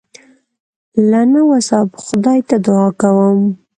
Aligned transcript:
له 1.09 1.21
نه 1.31 1.41
وسه 1.49 1.77
به 1.91 1.97
خدای 2.05 2.39
ته 2.47 2.55
دعا 2.65 2.87
کوم. 3.01 3.39